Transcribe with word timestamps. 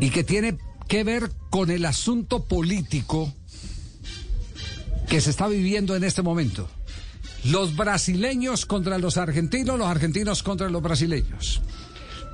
y 0.00 0.10
que 0.10 0.24
tiene 0.24 0.58
que 0.88 1.04
ver 1.04 1.30
con 1.50 1.70
el 1.70 1.84
asunto 1.84 2.44
político 2.44 3.32
que 5.08 5.20
se 5.20 5.30
está 5.30 5.48
viviendo 5.48 5.96
en 5.96 6.04
este 6.04 6.22
momento. 6.22 6.68
Los 7.44 7.76
brasileños 7.76 8.66
contra 8.66 8.98
los 8.98 9.16
argentinos, 9.16 9.78
los 9.78 9.88
argentinos 9.88 10.42
contra 10.42 10.70
los 10.70 10.82
brasileños. 10.82 11.60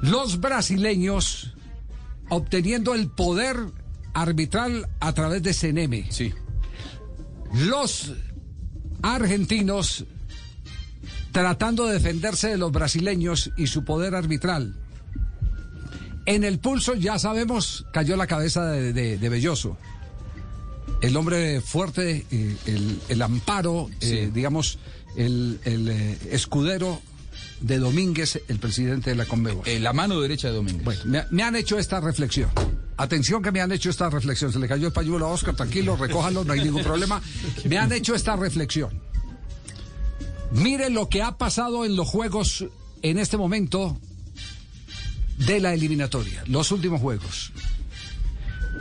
Los 0.02 0.40
brasileños 0.40 1.54
obteniendo 2.28 2.94
el 2.94 3.08
poder 3.10 3.56
arbitral 4.14 4.88
a 5.00 5.12
través 5.12 5.42
de 5.42 5.54
CNM. 5.54 6.10
Sí. 6.10 6.32
Los 7.54 8.12
argentinos 9.02 10.04
tratando 11.32 11.86
de 11.86 11.94
defenderse 11.94 12.48
de 12.48 12.58
los 12.58 12.72
brasileños 12.72 13.50
y 13.56 13.68
su 13.68 13.84
poder 13.84 14.14
arbitral. 14.14 14.77
En 16.28 16.44
el 16.44 16.58
pulso, 16.58 16.94
ya 16.94 17.18
sabemos, 17.18 17.86
cayó 17.90 18.14
la 18.14 18.26
cabeza 18.26 18.66
de, 18.66 18.92
de- 18.92 19.16
de 19.16 19.28
Belloso. 19.30 19.78
El 21.00 21.16
hombre 21.16 21.62
fuerte, 21.62 22.26
eh, 22.30 22.56
el, 22.66 23.00
el 23.08 23.22
amparo, 23.22 23.88
eh, 24.02 24.30
digamos, 24.32 24.78
el, 25.16 25.58
el, 25.64 25.88
eh, 25.88 26.18
escudero 26.30 27.00
de 27.62 27.78
Domínguez, 27.78 28.42
el 28.48 28.58
presidente 28.58 29.08
de 29.08 29.16
la 29.16 29.24
Conmebol. 29.24 29.64
La 29.80 29.94
mano 29.94 30.20
derecha 30.20 30.48
de 30.48 30.54
Domínguez. 30.56 30.84
Bueno, 30.84 31.00
me, 31.06 31.24
me 31.30 31.42
han 31.42 31.56
hecho 31.56 31.78
esta 31.78 31.98
reflexión. 31.98 32.50
Atención 32.98 33.42
que 33.42 33.50
me 33.50 33.62
han 33.62 33.72
hecho 33.72 33.88
esta 33.88 34.10
reflexión. 34.10 34.52
Se 34.52 34.58
le 34.58 34.68
cayó 34.68 34.88
el 34.88 34.92
pañuelo 34.92 35.26
a 35.28 35.30
Oscar, 35.30 35.56
tranquilo, 35.56 35.96
recójalo, 35.96 36.44
no 36.44 36.52
hay 36.52 36.60
ningún 36.60 36.82
problema. 36.82 37.22
Me 37.64 37.78
han 37.78 37.90
hecho 37.92 38.14
esta 38.14 38.36
reflexión. 38.36 38.90
Mire 40.50 40.90
lo 40.90 41.08
que 41.08 41.22
ha 41.22 41.38
pasado 41.38 41.86
en 41.86 41.96
los 41.96 42.06
juegos 42.06 42.66
en 43.02 43.18
este 43.18 43.36
momento 43.38 43.98
de 45.47 45.61
la 45.61 45.75
eliminatoria, 45.75 46.42
los 46.47 46.70
últimos 46.72 47.00
juegos. 47.00 47.53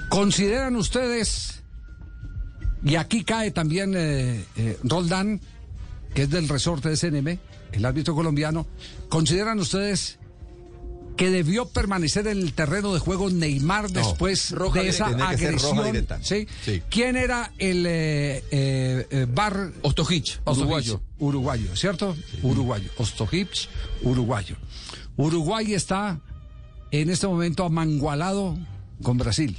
¿Consideran 0.10 0.76
ustedes, 0.76 1.64
y 2.84 2.96
aquí 2.96 3.24
cae 3.24 3.52
también 3.52 3.94
eh, 3.96 4.44
eh, 4.56 4.78
Roldán, 4.84 5.42
que 6.14 6.24
es 6.24 6.30
del 6.30 6.48
resorte 6.48 6.90
de 6.90 6.98
CNM, 6.98 7.40
el 7.74 7.86
árbitro 7.86 8.16
colombiano, 8.16 8.66
¿consideran 9.10 9.60
ustedes 9.60 10.18
que 11.18 11.32
debió 11.32 11.68
permanecer 11.68 12.28
en 12.28 12.38
el 12.38 12.54
terreno 12.54 12.94
de 12.94 13.00
juego 13.00 13.30
Neymar 13.30 13.90
después 13.90 14.52
roja 14.52 14.82
de 14.82 14.90
esa 14.90 15.08
directa, 15.08 15.36
tiene 15.36 15.36
que 15.36 15.46
ser 15.46 15.54
roja 15.54 15.68
agresión? 15.68 15.92
directa. 15.92 16.20
¿sí? 16.22 16.48
Sí. 16.64 16.84
¿Quién 16.90 17.18
era 17.18 17.52
el 17.58 17.86
eh, 17.88 18.44
eh, 18.52 19.08
eh, 19.10 19.28
bar 19.28 19.72
Ostojic, 19.82 20.40
Ostojic, 20.46 20.62
uruguayo. 20.62 21.02
Uruguayo, 21.18 21.76
¿cierto? 21.76 22.16
Uruguayo. 22.44 22.92
Ostojic, 22.98 23.50
uruguayo. 24.04 24.56
Uruguay 25.18 25.74
está 25.74 26.22
en 26.92 27.10
este 27.10 27.28
momento 27.28 27.64
amangualado 27.66 28.58
con 29.04 29.18
Brasil. 29.18 29.58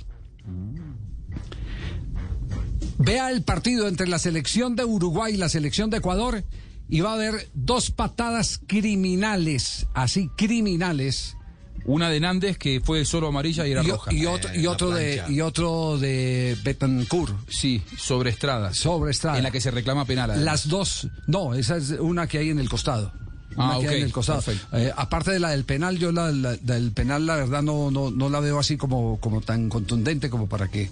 Vea 2.99 3.31
el 3.31 3.43
partido 3.43 3.87
entre 3.87 4.09
la 4.09 4.19
selección 4.19 4.75
de 4.75 4.85
Uruguay 4.85 5.35
y 5.35 5.37
la 5.37 5.49
selección 5.49 5.89
de 5.91 5.99
Ecuador 5.99 6.43
y 6.89 7.01
va 7.01 7.11
a 7.11 7.15
haber 7.15 7.49
dos 7.55 7.91
patadas 7.91 8.61
criminales, 8.67 9.87
así 9.95 10.31
criminales, 10.37 11.37
Una 11.85 12.11
de 12.11 12.19
Nández 12.21 12.59
que 12.59 12.81
fue 12.83 13.05
solo 13.05 13.29
amarilla 13.29 13.67
y 13.67 13.71
era 13.73 13.85
y, 13.85 13.89
roja. 13.91 14.13
y 14.13 14.27
otro, 14.27 14.55
y 14.55 14.67
otro 14.67 14.91
de 14.91 15.23
y 15.29 15.41
otro 15.41 15.97
de 15.99 16.57
Betancourt 16.65 17.35
Sí, 17.49 17.83
sobre 17.97 18.31
Estrada. 18.31 18.75
sobre 18.75 19.13
Estrada. 19.13 19.39
En 19.39 19.45
la 19.45 19.51
que 19.53 19.61
se 19.61 19.71
reclama 19.71 20.05
penal. 20.05 20.31
además. 20.31 20.45
Las 20.45 20.69
dos, 20.69 21.09
no, 21.27 21.55
esa 21.55 21.77
es 21.77 21.91
una 21.91 22.27
que 22.27 22.39
hay 22.39 22.51
en 22.51 22.59
el 22.59 22.69
costado. 22.69 23.13
Una 23.59 23.75
Ah, 23.75 23.79
que 23.81 23.99
en 23.99 24.05
el 24.05 24.13
costado. 24.13 24.43
Eh, 24.73 24.93
aparte 24.97 25.31
de 25.33 25.41
la 25.41 25.51
del 25.51 25.65
penal, 25.65 25.99
yo 25.99 26.13
la, 26.13 26.31
del 26.33 26.93
penal, 26.93 27.27
la 27.27 27.37
verdad, 27.37 27.63
no, 27.63 27.91
no, 27.91 28.11
no 28.11 28.29
la 28.31 28.41
veo 28.41 28.59
así 28.59 28.77
como, 28.77 29.19
como 29.21 29.41
tan 29.41 29.69
contundente 29.69 30.31
como 30.31 30.49
para 30.49 30.69
que 30.69 30.91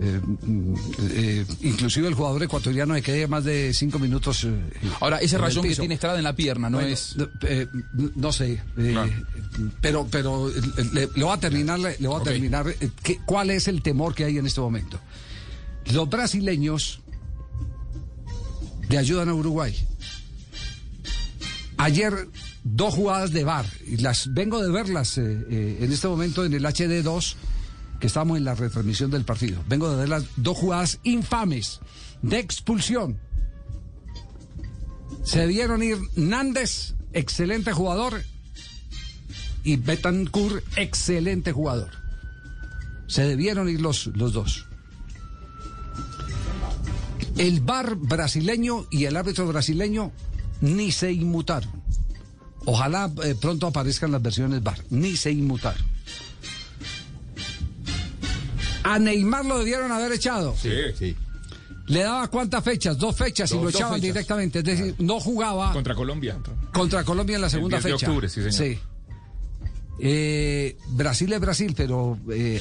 eh, 0.00 0.20
mm, 0.42 0.74
eh, 1.10 1.46
inclusive 1.62 2.06
el 2.08 2.14
jugador 2.14 2.42
ecuatoriano 2.42 2.94
se 2.94 3.02
quede 3.02 3.26
más 3.26 3.44
de 3.44 3.74
cinco 3.74 3.98
minutos. 3.98 4.44
eh, 4.44 4.50
Ahora, 5.00 5.18
ese 5.18 5.36
rayón 5.38 5.64
que 5.64 5.74
tiene 5.76 5.94
Estrada 5.94 6.16
en 6.18 6.24
la 6.24 6.34
pierna, 6.36 6.70
no 6.70 6.78
Bueno, 6.78 6.92
es. 6.92 7.16
eh, 7.42 7.66
no 8.14 8.32
sé, 8.32 8.52
eh, 8.78 8.90
Claro. 8.92 9.12
pero 9.80 10.06
pero 10.10 10.50
le, 10.92 11.08
le 11.14 11.24
voy 11.24 11.32
a 11.34 11.40
terminar, 11.40 11.78
le, 11.80 11.96
le 11.98 12.08
voy 12.08 12.20
a 12.20 12.24
terminar. 12.24 12.68
eh, 12.68 12.90
¿qué- 13.02 13.18
¿Cuál 13.26 13.50
es 13.50 13.66
el 13.68 13.82
temor 13.82 14.14
que 14.14 14.24
hay 14.24 14.38
en 14.38 14.46
este 14.46 14.60
momento? 14.60 14.98
Los 15.92 16.08
brasileños 16.08 17.00
le 18.88 18.98
ayudan 18.98 19.28
a 19.28 19.34
Uruguay. 19.34 19.74
Ayer 21.78 22.28
dos 22.64 22.92
jugadas 22.94 23.32
de 23.32 23.44
VAR 23.44 23.64
y 23.86 23.98
las 23.98 24.34
vengo 24.34 24.60
de 24.60 24.70
verlas 24.70 25.16
eh, 25.16 25.46
eh, 25.48 25.78
en 25.80 25.92
este 25.92 26.08
momento 26.08 26.44
en 26.44 26.52
el 26.52 26.64
HD2 26.64 27.36
que 28.00 28.08
estamos 28.08 28.36
en 28.36 28.44
la 28.44 28.56
retransmisión 28.56 29.12
del 29.12 29.24
partido. 29.24 29.62
Vengo 29.68 29.88
de 29.90 29.96
ver 29.96 30.08
las 30.08 30.24
dos 30.36 30.58
jugadas 30.58 30.98
infames 31.04 31.80
de 32.20 32.40
expulsión. 32.40 33.18
Se 35.22 35.40
debieron 35.40 35.82
ir 35.82 35.98
Nández, 36.16 36.94
excelente 37.12 37.72
jugador, 37.72 38.22
y 39.62 39.76
Betancourt, 39.76 40.64
excelente 40.76 41.52
jugador. 41.52 41.90
Se 43.06 43.22
debieron 43.22 43.68
ir 43.68 43.80
los, 43.80 44.06
los 44.08 44.32
dos. 44.32 44.66
El 47.36 47.60
bar 47.60 47.94
brasileño 47.96 48.86
y 48.90 49.04
el 49.04 49.16
árbitro 49.16 49.46
brasileño 49.46 50.12
ni 50.60 50.92
se 50.92 51.12
inmutaron. 51.12 51.70
Ojalá 52.64 53.10
eh, 53.24 53.34
pronto 53.40 53.66
aparezcan 53.66 54.12
las 54.12 54.20
versiones 54.22 54.62
bar, 54.62 54.78
ni 54.90 55.16
se 55.16 55.30
inmutaron. 55.30 55.82
A 58.84 58.98
Neymar 58.98 59.44
lo 59.44 59.58
debieron 59.58 59.92
haber 59.92 60.12
echado. 60.12 60.54
Sí, 60.60 60.70
sí. 60.98 61.16
Le 61.86 62.02
daba 62.02 62.28
cuántas 62.28 62.62
fechas, 62.64 62.98
dos 62.98 63.16
fechas 63.16 63.50
y 63.50 63.54
Dos- 63.54 63.64
lo 63.64 63.70
dos 63.70 63.74
echaban 63.80 63.94
fechas. 64.00 64.14
directamente. 64.14 64.58
Es 64.58 64.64
decir, 64.64 64.94
no 64.98 65.20
jugaba 65.20 65.72
Contra 65.72 65.94
Colombia. 65.94 66.36
contra 66.72 67.04
Colombia 67.04 67.36
en 67.36 67.42
la 67.42 67.50
segunda 67.50 67.78
10 67.78 67.84
de 67.84 67.92
fecha. 67.92 68.06
octubre, 68.06 68.28
sí, 68.28 68.50
señor. 68.52 68.78
Eh, 70.00 70.76
Brasil 70.90 71.32
es 71.32 71.40
Brasil, 71.40 71.74
pero 71.76 72.18
eh, 72.30 72.60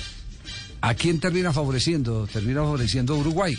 ¿a 0.81 0.93
quién 0.95 1.19
termina 1.19 1.51
favoreciendo? 1.53 2.25
Termina 2.31 2.61
favoreciendo 2.61 3.13
a 3.15 3.17
Uruguay. 3.17 3.57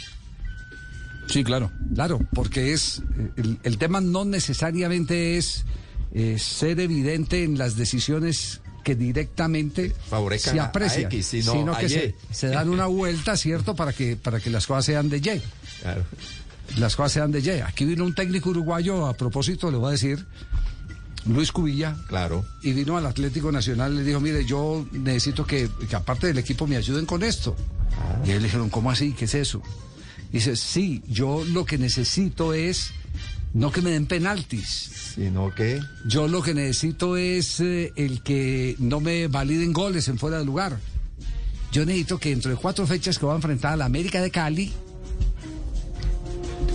Sí, 1.28 1.44
claro. 1.44 1.70
Claro, 1.94 2.20
porque 2.34 2.72
es 2.72 3.02
eh, 3.18 3.30
el, 3.36 3.58
el 3.62 3.78
tema 3.78 4.00
no 4.00 4.24
necesariamente 4.24 5.36
es 5.38 5.64
eh, 6.12 6.36
ser 6.38 6.80
evidente 6.80 7.44
en 7.44 7.58
las 7.58 7.76
decisiones 7.76 8.60
que 8.84 8.94
directamente 8.94 9.94
Favorezcan 10.08 10.54
se 10.54 10.60
a- 10.60 10.62
a 10.62 10.66
aprecian, 10.68 11.04
X, 11.12 11.26
sino 11.26 11.76
que 11.76 11.88
se, 11.90 12.14
se 12.30 12.48
dan 12.48 12.70
una 12.70 12.86
vuelta, 12.86 13.36
¿cierto? 13.36 13.74
Para 13.76 13.92
que, 13.92 14.16
para 14.16 14.40
que 14.40 14.48
las 14.48 14.66
cosas 14.66 14.86
sean 14.86 15.10
de 15.10 15.18
Y. 15.18 15.42
Claro. 15.82 16.04
Las 16.78 16.96
cosas 16.96 17.12
sean 17.12 17.30
de 17.30 17.40
Y. 17.40 17.50
Aquí 17.60 17.84
vino 17.84 18.04
un 18.04 18.14
técnico 18.14 18.48
uruguayo, 18.50 19.06
a 19.06 19.14
propósito, 19.14 19.70
le 19.70 19.76
voy 19.76 19.88
a 19.88 19.92
decir, 19.92 20.24
Luis 21.26 21.52
Cubilla, 21.52 21.94
Claro. 22.08 22.46
y 22.62 22.72
vino 22.72 22.96
al 22.96 23.04
Atlético 23.04 23.52
Nacional 23.52 23.92
y 23.92 23.96
le 23.98 24.04
dijo, 24.04 24.20
mire, 24.20 24.46
yo 24.46 24.86
necesito 24.92 25.44
que, 25.44 25.68
que 25.88 25.96
aparte 25.96 26.26
del 26.28 26.38
equipo 26.38 26.66
me 26.66 26.76
ayuden 26.76 27.04
con 27.04 27.22
esto. 27.22 27.54
Y 28.24 28.30
él 28.30 28.38
le 28.38 28.44
dijeron, 28.44 28.70
¿cómo 28.70 28.90
así? 28.90 29.12
¿Qué 29.12 29.26
es 29.26 29.34
eso? 29.34 29.60
Dice, 30.32 30.56
sí, 30.56 31.02
yo 31.08 31.44
lo 31.44 31.64
que 31.64 31.78
necesito 31.78 32.52
es 32.54 32.90
no 33.54 33.72
que 33.72 33.80
me 33.80 33.90
den 33.90 34.06
penaltis. 34.06 35.12
Sino 35.14 35.54
que. 35.54 35.80
Yo 36.06 36.28
lo 36.28 36.42
que 36.42 36.52
necesito 36.54 37.16
es 37.16 37.60
eh, 37.60 37.92
el 37.96 38.22
que 38.22 38.76
no 38.78 39.00
me 39.00 39.26
validen 39.28 39.72
goles 39.72 40.06
en 40.08 40.18
fuera 40.18 40.38
de 40.38 40.44
lugar. 40.44 40.78
Yo 41.72 41.84
necesito 41.86 42.18
que 42.18 42.30
dentro 42.30 42.50
de 42.50 42.56
cuatro 42.56 42.86
fechas 42.86 43.18
que 43.18 43.26
va 43.26 43.32
a 43.32 43.36
enfrentar 43.36 43.72
a 43.72 43.76
la 43.76 43.84
América 43.86 44.20
de 44.20 44.30
Cali 44.30 44.72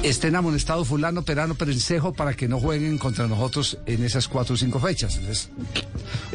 estén 0.03 0.35
amonestados 0.35 0.88
fulano, 0.88 1.23
perano, 1.23 1.56
perencejo 1.56 2.11
para 2.13 2.33
que 2.33 2.47
no 2.47 2.59
jueguen 2.59 2.97
contra 2.97 3.27
nosotros 3.27 3.77
en 3.85 4.03
esas 4.03 4.27
cuatro 4.27 4.56
o 4.56 4.57
cinco 4.57 4.79
fechas. 4.79 5.15
Entonces, 5.15 5.49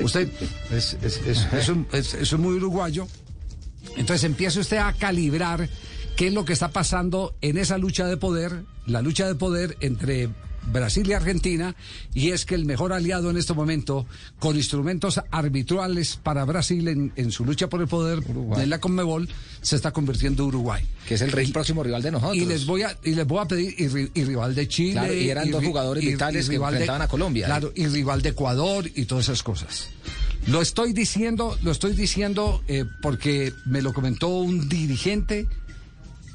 usted 0.02 0.30
es, 0.70 0.96
es- 1.02 1.20
es- 1.26 1.52
es 1.52 1.68
un- 1.68 1.86
es- 1.92 2.14
es 2.14 2.32
muy 2.38 2.54
uruguayo. 2.54 3.06
Entonces 3.96 4.24
empieza 4.24 4.60
usted 4.60 4.78
a 4.78 4.92
calibrar 4.94 5.68
qué 6.18 6.26
es 6.26 6.34
lo 6.34 6.44
que 6.44 6.52
está 6.52 6.68
pasando 6.72 7.36
en 7.42 7.56
esa 7.58 7.78
lucha 7.78 8.04
de 8.06 8.16
poder, 8.16 8.64
la 8.86 9.02
lucha 9.02 9.24
de 9.28 9.36
poder 9.36 9.76
entre 9.78 10.28
Brasil 10.72 11.08
y 11.08 11.12
Argentina, 11.12 11.76
y 12.12 12.30
es 12.30 12.44
que 12.44 12.56
el 12.56 12.64
mejor 12.66 12.92
aliado 12.92 13.30
en 13.30 13.36
este 13.36 13.54
momento, 13.54 14.04
con 14.40 14.56
instrumentos 14.56 15.20
arbitrales 15.30 16.18
para 16.20 16.44
Brasil 16.44 16.88
en, 16.88 17.12
en 17.14 17.30
su 17.30 17.44
lucha 17.44 17.68
por 17.68 17.80
el 17.80 17.86
poder 17.86 18.18
en 18.56 18.68
la 18.68 18.80
Conmebol, 18.80 19.28
se 19.62 19.76
está 19.76 19.92
convirtiendo 19.92 20.44
Uruguay. 20.44 20.82
que 21.06 21.14
es 21.14 21.22
el 21.22 21.30
rey 21.30 21.52
próximo 21.52 21.84
rival 21.84 22.02
de 22.02 22.10
nosotros. 22.10 22.36
Y 22.36 22.46
les 22.46 22.66
voy 22.66 22.82
a 22.82 22.98
y 23.04 23.14
les 23.14 23.24
voy 23.24 23.38
a 23.38 23.44
pedir 23.46 23.74
y, 23.78 23.84
y 24.20 24.24
rival 24.24 24.56
de 24.56 24.66
Chile 24.66 24.92
Claro, 24.94 25.14
y 25.14 25.30
eran 25.30 25.50
dos 25.52 25.64
jugadores 25.64 26.04
vitales 26.04 26.46
que 26.46 26.50
rival 26.52 26.72
de- 26.72 26.78
enfrentaban 26.78 27.02
a 27.02 27.08
Colombia. 27.08 27.46
Claro, 27.46 27.72
y 27.76 27.86
rival 27.86 28.22
de 28.22 28.30
Ecuador 28.30 28.90
y 28.92 29.04
todas 29.04 29.26
esas 29.26 29.44
cosas. 29.44 29.88
Lo 30.48 30.60
estoy 30.60 30.92
diciendo, 30.92 31.56
lo 31.62 31.70
estoy 31.70 31.94
diciendo 31.94 32.62
eh, 32.68 32.84
porque 33.00 33.52
me 33.66 33.80
lo 33.82 33.92
comentó 33.92 34.28
un 34.28 34.68
dirigente 34.68 35.46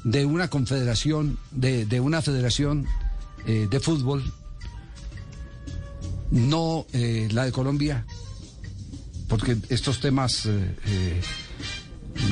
de 0.04 0.26
una 0.26 0.48
confederación, 0.48 1.38
de, 1.50 1.86
de 1.86 1.98
una 1.98 2.20
federación 2.22 2.86
eh, 3.46 3.66
de 3.70 3.80
fútbol, 3.80 4.22
no 6.30 6.86
eh, 6.92 7.28
la 7.32 7.46
de 7.46 7.52
Colombia, 7.52 8.06
porque 9.28 9.56
estos 9.70 10.00
temas, 10.00 10.46
eh, 10.46 11.20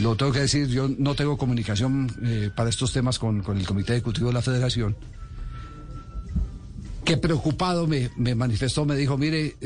lo 0.01 0.17
tengo 0.17 0.33
que 0.33 0.41
decir, 0.41 0.69
yo 0.69 0.89
no 0.89 1.15
tengo 1.15 1.39
comunicación 1.39 2.53
para 2.55 2.71
estos 2.71 2.93
temas 2.93 3.19
con, 3.19 3.43
con 3.43 3.59
el 3.59 3.67
Comité 3.67 3.95
Ejecutivo 3.95 4.29
de 4.29 4.35
la 4.35 4.43
Federación, 4.43 4.95
que 7.05 7.17
preocupado 7.17 7.87
me, 7.87 8.11
me 8.17 8.35
manifestó, 8.35 8.85
me 8.85 8.97
dijo, 8.97 9.17
mire, 9.17 9.57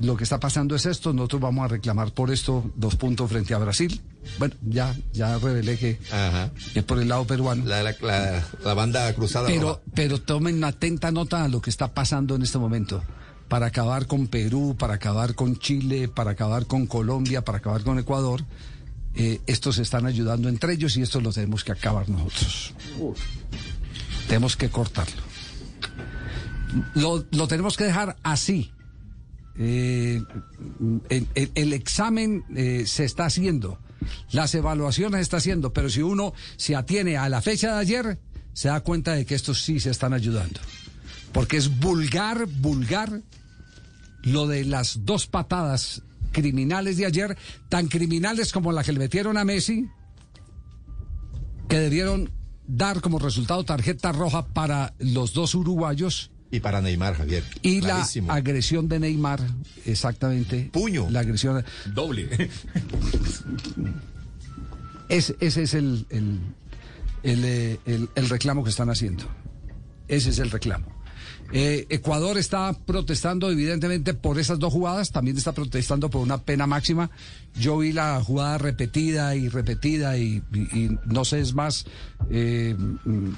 lo 0.00 0.16
que 0.16 0.24
está 0.24 0.38
pasando 0.40 0.74
es 0.74 0.86
esto, 0.86 1.12
nosotros 1.12 1.42
vamos 1.42 1.64
a 1.64 1.68
reclamar 1.68 2.12
por 2.12 2.30
esto 2.30 2.70
dos 2.76 2.96
puntos 2.96 3.28
frente 3.30 3.52
a 3.52 3.58
Brasil. 3.58 4.00
Bueno, 4.38 4.54
ya, 4.62 4.94
ya 5.12 5.38
revelé 5.38 5.78
que 5.78 5.98
Ajá. 6.10 6.50
es 6.74 6.82
por 6.84 7.00
el 7.00 7.08
lado 7.08 7.26
peruano. 7.26 7.64
La, 7.66 7.82
la, 7.82 7.94
la- 8.00 8.44
la 8.64 8.74
banda 8.74 9.12
cruzada. 9.14 9.46
Pero, 9.48 9.68
roja. 9.68 9.80
pero 9.94 10.20
tomen 10.20 10.62
atenta 10.64 11.10
nota 11.12 11.44
a 11.44 11.48
lo 11.48 11.60
que 11.60 11.70
está 11.70 11.92
pasando 11.94 12.34
en 12.36 12.42
este 12.42 12.58
momento. 12.58 13.02
Para 13.48 13.66
acabar 13.66 14.06
con 14.06 14.26
Perú, 14.26 14.74
para 14.78 14.94
acabar 14.94 15.34
con 15.34 15.56
Chile, 15.58 16.08
para 16.08 16.30
acabar 16.32 16.66
con 16.66 16.86
Colombia, 16.86 17.42
para 17.44 17.58
acabar 17.58 17.82
con 17.84 17.98
Ecuador, 17.98 18.42
eh, 19.14 19.40
estos 19.46 19.78
están 19.78 20.06
ayudando 20.06 20.48
entre 20.48 20.72
ellos 20.72 20.96
y 20.96 21.02
esto 21.02 21.20
lo 21.20 21.30
tenemos 21.32 21.62
que 21.62 21.72
acabar 21.72 22.08
nosotros. 22.08 22.72
Tenemos 24.28 24.56
que 24.56 24.70
cortarlo. 24.70 25.22
Lo, 26.94 27.24
lo 27.30 27.46
tenemos 27.46 27.76
que 27.76 27.84
dejar 27.84 28.16
así. 28.22 28.72
Eh, 29.56 30.20
el, 31.10 31.28
el- 31.34 31.52
el 31.54 31.72
examen 31.72 32.44
eh, 32.56 32.84
se 32.86 33.04
está 33.04 33.26
haciendo, 33.26 33.78
las 34.30 34.54
evaluaciones 34.54 35.20
está 35.20 35.38
haciendo, 35.38 35.72
pero 35.72 35.88
si 35.88 36.02
uno 36.02 36.32
se 36.56 36.76
atiene 36.76 37.16
a 37.16 37.28
la 37.28 37.42
fecha 37.42 37.74
de 37.74 37.80
ayer, 37.80 38.18
se 38.52 38.68
da 38.68 38.80
cuenta 38.80 39.12
de 39.12 39.26
que 39.26 39.34
estos 39.34 39.62
sí 39.62 39.80
se 39.80 39.90
están 39.90 40.12
ayudando. 40.12 40.60
Porque 41.32 41.56
es 41.56 41.80
vulgar, 41.80 42.46
vulgar 42.46 43.20
lo 44.22 44.46
de 44.46 44.64
las 44.64 45.04
dos 45.04 45.26
patadas 45.26 46.02
criminales 46.32 46.96
de 46.96 47.06
ayer, 47.06 47.36
tan 47.68 47.88
criminales 47.88 48.52
como 48.52 48.72
la 48.72 48.84
que 48.84 48.92
le 48.92 48.98
metieron 48.98 49.36
a 49.36 49.44
Messi, 49.44 49.88
que 51.68 51.78
debieron 51.78 52.30
dar 52.66 53.00
como 53.00 53.18
resultado 53.18 53.64
tarjeta 53.64 54.12
roja 54.12 54.46
para 54.48 54.94
los 54.98 55.32
dos 55.32 55.54
uruguayos. 55.54 56.30
Y 56.54 56.60
para 56.60 56.80
Neymar, 56.80 57.16
Javier. 57.16 57.42
Y 57.62 57.80
Clarísimo. 57.80 58.28
la 58.28 58.34
agresión 58.34 58.88
de 58.88 59.00
Neymar, 59.00 59.40
exactamente. 59.86 60.70
Puño. 60.72 61.08
La 61.10 61.20
agresión. 61.20 61.64
Doble. 61.92 62.28
Es, 65.08 65.34
ese 65.40 65.62
es 65.64 65.74
el, 65.74 66.06
el, 66.10 66.38
el, 67.22 67.44
eh, 67.44 67.78
el- 67.84 68.08
el 68.14 68.28
reclamo 68.30 68.64
que 68.64 68.70
están 68.70 68.88
haciendo. 68.88 69.24
Ese 70.08 70.30
es 70.30 70.38
el 70.38 70.50
reclamo. 70.50 70.86
Eh, 71.52 71.86
Ecuador 71.88 72.36
está 72.38 72.72
protestando 72.86 73.50
evidentemente 73.50 74.14
por 74.14 74.38
esas 74.38 74.58
dos 74.58 74.72
jugadas, 74.72 75.12
también 75.12 75.36
está 75.36 75.52
protestando 75.52 76.10
por 76.10 76.20
una 76.22 76.38
pena 76.38 76.66
máxima. 76.66 77.10
Yo 77.58 77.78
vi 77.78 77.92
la 77.92 78.20
jugada 78.24 78.58
repetida 78.58 79.36
y 79.36 79.48
repetida 79.48 80.18
y, 80.18 80.42
y- 80.52 80.78
y 80.84 80.98
no 81.06 81.24
sé, 81.24 81.40
es 81.40 81.54
más, 81.54 81.86
eh, 82.30 82.76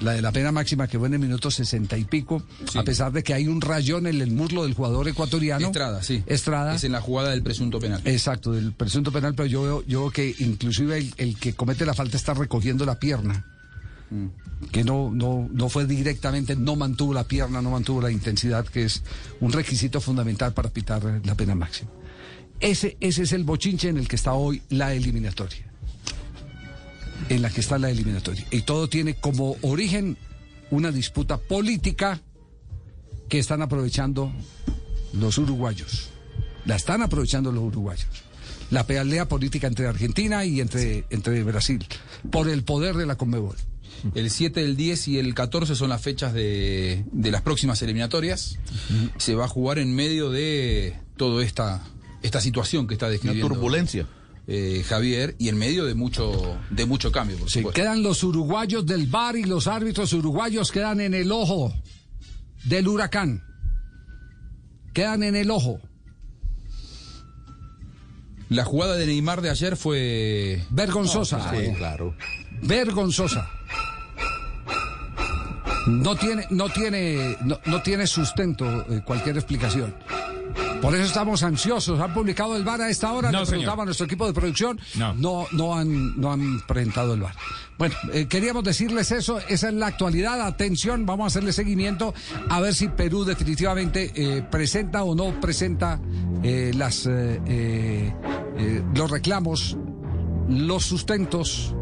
la 0.01 0.13
de 0.13 0.21
la 0.23 0.31
pena 0.31 0.51
máxima 0.51 0.87
que 0.87 0.97
fue 0.97 1.07
en 1.07 1.13
el 1.15 1.19
minuto 1.19 1.51
sesenta 1.51 1.97
y 1.97 2.05
pico, 2.05 2.41
Sí. 2.71 2.79
a 2.79 2.83
pesar 2.83 3.11
de 3.11 3.21
que 3.23 3.33
hay 3.35 3.47
un 3.47 3.61
rayón 3.61 4.07
en 4.07 4.19
el 4.21 4.31
muslo 4.31 4.63
del 4.63 4.73
jugador 4.73 5.07
ecuatoriano. 5.07 5.67
Estrada, 5.67 6.01
sí. 6.01 6.23
Estrada. 6.25 6.75
Es 6.75 6.83
en 6.83 6.93
la 6.93 7.01
jugada 7.01 7.29
del 7.31 7.43
presunto 7.43 7.79
penal. 7.79 8.01
Exacto, 8.05 8.51
del 8.53 8.71
presunto 8.73 9.11
penal, 9.11 9.35
pero 9.35 9.45
yo 9.47 9.61
veo, 9.61 9.83
yo 9.85 10.01
veo 10.01 10.11
que 10.11 10.33
inclusive 10.39 10.97
el, 10.97 11.13
el 11.17 11.37
que 11.37 11.53
comete 11.53 11.85
la 11.85 11.93
falta 11.93 12.17
está 12.17 12.33
recogiendo 12.33 12.85
la 12.85 12.97
pierna. 12.99 13.45
Que 14.71 14.83
no, 14.83 15.11
no, 15.11 15.49
no 15.51 15.69
fue 15.69 15.85
directamente, 15.85 16.55
no 16.55 16.75
mantuvo 16.75 17.13
la 17.13 17.25
pierna, 17.25 17.61
no 17.61 17.71
mantuvo 17.71 18.01
la 18.01 18.11
intensidad, 18.11 18.65
que 18.65 18.85
es 18.85 19.03
un 19.39 19.51
requisito 19.51 19.99
fundamental 20.01 20.53
para 20.53 20.69
pitar 20.69 21.21
la 21.23 21.35
pena 21.35 21.55
máxima. 21.55 21.91
Ese, 22.59 22.97
ese 22.99 23.23
es 23.23 23.33
el 23.33 23.43
bochinche 23.43 23.89
en 23.89 23.97
el 23.97 24.07
que 24.07 24.15
está 24.15 24.33
hoy 24.33 24.61
la 24.69 24.93
eliminatoria. 24.93 25.65
En 27.29 27.41
la 27.41 27.49
que 27.49 27.61
está 27.61 27.77
la 27.77 27.89
eliminatoria. 27.89 28.45
Y 28.51 28.61
todo 28.61 28.87
tiene 28.87 29.15
como 29.15 29.57
origen 29.61 30.17
una 30.71 30.91
disputa 30.91 31.37
política 31.37 32.21
que 33.29 33.39
están 33.39 33.61
aprovechando 33.61 34.31
los 35.13 35.37
uruguayos. 35.37 36.09
La 36.65 36.75
están 36.75 37.01
aprovechando 37.01 37.51
los 37.51 37.63
uruguayos. 37.63 38.07
La 38.71 38.85
pelea 38.85 39.27
política 39.27 39.67
entre 39.67 39.87
Argentina 39.87 40.43
y 40.43 40.59
entre, 40.59 41.05
entre 41.09 41.43
Brasil. 41.43 41.85
Por 42.31 42.49
el 42.49 42.63
poder 42.63 42.95
de 42.95 43.05
la 43.05 43.15
Conmebol. 43.15 43.55
El 44.15 44.29
7, 44.29 44.61
el 44.63 44.75
10 44.77 45.07
y 45.09 45.17
el 45.19 45.33
14 45.33 45.75
son 45.75 45.89
las 45.89 46.01
fechas 46.01 46.33
de, 46.33 47.03
de 47.11 47.31
las 47.31 47.41
próximas 47.41 47.81
eliminatorias. 47.81 48.57
Se 49.17 49.35
va 49.35 49.45
a 49.45 49.47
jugar 49.47 49.79
en 49.79 49.93
medio 49.95 50.29
de 50.29 50.95
toda 51.17 51.43
esta, 51.43 51.83
esta 52.21 52.41
situación 52.41 52.87
que 52.87 52.93
está 52.93 53.09
describiendo. 53.09 53.47
turbulencia. 53.47 54.07
eh, 54.47 54.83
Javier, 54.87 55.35
y 55.39 55.49
en 55.49 55.57
medio 55.57 55.83
de 55.85 55.93
mucho, 55.93 56.57
de 56.69 56.85
mucho 56.85 57.11
cambio, 57.11 57.37
por 57.37 57.49
Sí, 57.49 57.59
supuesto. 57.59 57.81
quedan 57.81 58.01
los 58.03 58.23
uruguayos 58.23 58.85
del 58.85 59.07
bar 59.07 59.35
y 59.35 59.43
los 59.43 59.67
árbitros 59.67 60.13
uruguayos 60.13 60.71
quedan 60.71 61.01
en 61.01 61.13
el 61.13 61.31
ojo 61.31 61.73
del 62.65 62.87
huracán. 62.87 63.43
Quedan 64.93 65.21
en 65.23 65.35
el 65.35 65.51
ojo. 65.51 65.79
La 68.49 68.63
jugada 68.63 68.95
de 68.95 69.05
Neymar 69.05 69.41
de 69.41 69.49
ayer 69.49 69.75
fue 69.75 70.63
Vergonzosa. 70.69 71.51
Sí, 71.51 71.73
claro. 71.75 72.15
vergonzosa. 72.63 73.49
No 75.87 76.15
tiene, 76.15 76.45
no 76.49 76.69
tiene, 76.69 77.37
no, 77.43 77.59
no 77.65 77.81
tiene 77.81 78.05
sustento 78.07 78.85
eh, 78.89 79.01
cualquier 79.05 79.37
explicación. 79.37 79.95
Por 80.81 80.93
eso 80.93 81.05
estamos 81.05 81.43
ansiosos. 81.43 81.99
¿Han 81.99 82.13
publicado 82.13 82.55
el 82.55 82.63
VAR 82.63 82.81
a 82.81 82.89
esta 82.89 83.11
hora? 83.11 83.31
No, 83.31 83.41
Le 83.41 83.45
preguntaba 83.47 83.83
a 83.83 83.85
nuestro 83.85 84.05
equipo 84.05 84.27
de 84.27 84.33
producción. 84.33 84.79
No. 84.95 85.13
no, 85.15 85.45
no 85.51 85.75
han, 85.75 86.19
no 86.19 86.31
han 86.31 86.61
presentado 86.67 87.13
el 87.13 87.21
VAR. 87.21 87.35
Bueno, 87.77 87.95
eh, 88.13 88.27
queríamos 88.27 88.63
decirles 88.63 89.11
eso. 89.11 89.39
Esa 89.49 89.69
es 89.69 89.73
la 89.73 89.87
actualidad. 89.87 90.41
Atención, 90.41 91.05
vamos 91.05 91.25
a 91.25 91.27
hacerle 91.27 91.51
seguimiento 91.53 92.13
a 92.49 92.59
ver 92.59 92.75
si 92.75 92.89
Perú 92.89 93.23
definitivamente 93.23 94.11
eh, 94.15 94.43
presenta 94.43 95.03
o 95.03 95.15
no 95.15 95.39
presenta 95.39 95.99
eh, 96.43 96.71
las, 96.75 97.05
eh, 97.05 97.41
eh, 97.47 98.13
eh, 98.57 98.83
los 98.95 99.09
reclamos, 99.09 99.77
los 100.47 100.85
sustentos 100.85 101.73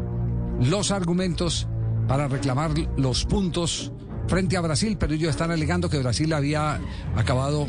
los 0.60 0.90
argumentos 0.90 1.68
para 2.06 2.28
reclamar 2.28 2.72
los 2.96 3.24
puntos 3.24 3.92
frente 4.28 4.56
a 4.56 4.60
Brasil, 4.60 4.96
pero 4.98 5.14
ellos 5.14 5.30
están 5.30 5.50
alegando 5.50 5.88
que 5.88 5.98
Brasil 5.98 6.32
había 6.32 6.80
acabado, 7.16 7.66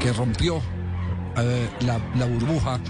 que 0.00 0.12
rompió 0.12 0.60
eh, 1.36 1.68
la, 1.86 2.26
burbuja 2.26 2.80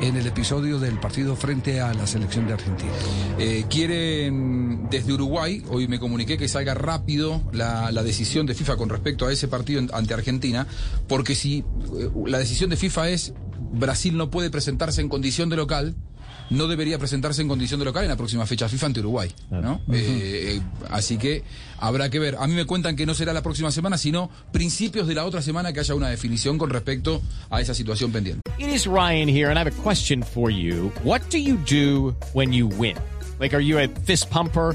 en 0.00 0.16
el 0.16 0.26
episodio 0.26 0.78
del 0.78 0.98
partido 0.98 1.36
frente 1.36 1.80
a 1.80 1.94
la 1.94 2.06
selección 2.06 2.46
de 2.46 2.54
Argentina. 2.54 2.92
Eh, 3.38 3.64
quieren 3.68 4.88
desde 4.90 5.12
Uruguay, 5.12 5.62
hoy 5.68 5.88
me 5.88 5.98
comuniqué 5.98 6.36
que 6.36 6.48
salga 6.48 6.74
rápido 6.74 7.42
la, 7.52 7.90
decisión 8.02 8.46
de 8.46 8.54
FIFA 8.54 8.76
con 8.76 8.88
respecto 8.88 9.26
a 9.26 9.32
ese 9.32 9.48
partido 9.48 9.82
ante 9.92 10.14
Argentina, 10.14 10.66
porque 11.08 11.34
si 11.34 11.58
eh, 11.58 12.10
la 12.26 12.38
decisión 12.38 12.70
de 12.70 12.76
FIFA 12.76 13.10
es 13.10 13.34
Brasil 13.72 14.16
no 14.16 14.30
puede 14.30 14.50
presentarse 14.50 15.00
en 15.00 15.08
condición 15.08 15.48
de 15.48 15.56
local, 15.56 15.94
no 16.50 16.66
debería 16.66 16.98
presentarse 16.98 17.42
en 17.42 17.48
condición 17.48 17.80
de 17.80 17.86
local 17.86 18.04
en 18.04 18.10
la 18.10 18.16
próxima 18.16 18.46
fecha 18.46 18.68
FIFA 18.68 18.86
ante 18.86 19.00
Uruguay. 19.00 19.32
¿no? 19.50 19.80
Eh, 19.92 20.56
eh, 20.56 20.60
así 20.90 21.18
que 21.18 21.42
habrá 21.78 22.10
que 22.10 22.18
ver. 22.18 22.36
A 22.38 22.46
mí 22.46 22.54
me 22.54 22.64
cuentan 22.64 22.96
que 22.96 23.06
no 23.06 23.14
será 23.14 23.32
la 23.32 23.42
próxima 23.42 23.70
semana, 23.70 23.98
sino 23.98 24.30
principios 24.52 25.06
de 25.06 25.14
la 25.14 25.24
otra 25.24 25.42
semana 25.42 25.72
que 25.72 25.80
haya 25.80 25.94
una 25.94 26.08
definición 26.08 26.58
con 26.58 26.70
respecto 26.70 27.22
a 27.50 27.60
esa 27.60 27.74
situación 27.74 28.12
pendiente. 28.12 28.42
It 28.58 28.68
is 28.68 28.86
Ryan 28.86 29.28
here, 29.28 29.50
and 29.50 29.58
I 29.58 29.60
have 29.60 29.68
a 29.68 29.82
question 29.82 30.22
for 30.22 30.50
you. 30.50 30.90
What 31.04 31.20
do 31.30 31.38
you 31.38 31.58
do 31.70 32.14
when 32.32 32.52
you 32.52 32.68
win? 32.68 32.96
Like, 33.38 33.54
are 33.54 33.62
you 33.62 33.78
a 33.78 33.88
fist 34.04 34.30
pumper? 34.30 34.74